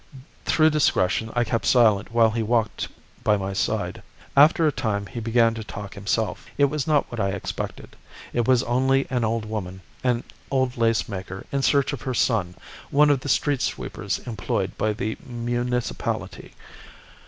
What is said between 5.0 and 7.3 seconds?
he began to talk himself. It was not what I